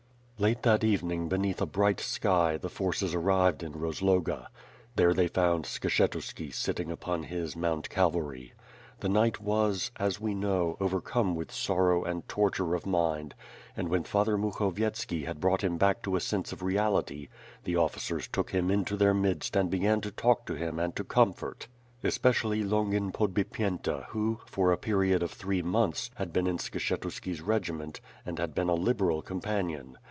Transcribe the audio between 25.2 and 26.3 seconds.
of three months,